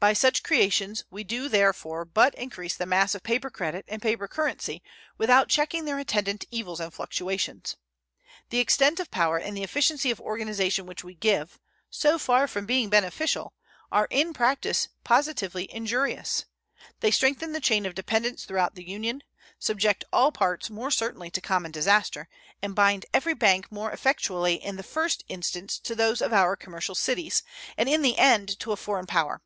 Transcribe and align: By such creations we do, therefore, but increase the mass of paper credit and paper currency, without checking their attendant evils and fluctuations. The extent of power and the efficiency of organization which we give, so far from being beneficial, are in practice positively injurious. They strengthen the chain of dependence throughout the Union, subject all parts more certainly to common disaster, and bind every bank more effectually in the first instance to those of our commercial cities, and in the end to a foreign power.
By 0.00 0.12
such 0.12 0.42
creations 0.42 1.02
we 1.10 1.24
do, 1.24 1.48
therefore, 1.48 2.04
but 2.04 2.34
increase 2.34 2.76
the 2.76 2.84
mass 2.84 3.14
of 3.14 3.22
paper 3.22 3.48
credit 3.48 3.86
and 3.88 4.02
paper 4.02 4.28
currency, 4.28 4.82
without 5.16 5.48
checking 5.48 5.86
their 5.86 5.98
attendant 5.98 6.44
evils 6.50 6.78
and 6.78 6.92
fluctuations. 6.92 7.76
The 8.50 8.58
extent 8.58 9.00
of 9.00 9.10
power 9.10 9.38
and 9.38 9.56
the 9.56 9.62
efficiency 9.62 10.10
of 10.10 10.20
organization 10.20 10.84
which 10.84 11.04
we 11.04 11.14
give, 11.14 11.58
so 11.88 12.18
far 12.18 12.46
from 12.46 12.66
being 12.66 12.90
beneficial, 12.90 13.54
are 13.90 14.06
in 14.10 14.34
practice 14.34 14.88
positively 15.04 15.72
injurious. 15.74 16.44
They 17.00 17.10
strengthen 17.10 17.52
the 17.52 17.58
chain 17.60 17.86
of 17.86 17.94
dependence 17.94 18.44
throughout 18.44 18.74
the 18.74 18.86
Union, 18.86 19.22
subject 19.58 20.04
all 20.12 20.32
parts 20.32 20.68
more 20.68 20.90
certainly 20.90 21.30
to 21.30 21.40
common 21.40 21.70
disaster, 21.72 22.28
and 22.60 22.74
bind 22.74 23.06
every 23.14 23.32
bank 23.32 23.72
more 23.72 23.90
effectually 23.90 24.62
in 24.62 24.76
the 24.76 24.82
first 24.82 25.24
instance 25.28 25.78
to 25.78 25.94
those 25.94 26.20
of 26.20 26.30
our 26.34 26.56
commercial 26.56 26.94
cities, 26.94 27.42
and 27.78 27.88
in 27.88 28.02
the 28.02 28.18
end 28.18 28.60
to 28.60 28.70
a 28.70 28.76
foreign 28.76 29.06
power. 29.06 29.40